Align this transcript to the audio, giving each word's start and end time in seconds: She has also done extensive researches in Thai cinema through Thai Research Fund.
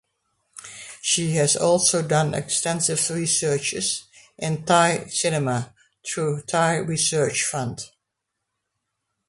She 0.99 1.33
has 1.35 1.55
also 1.55 2.01
done 2.01 2.33
extensive 2.33 3.07
researches 3.15 4.05
in 4.35 4.65
Thai 4.65 5.05
cinema 5.05 5.75
through 6.03 6.41
Thai 6.47 6.77
Research 6.77 7.43
Fund. 7.45 7.87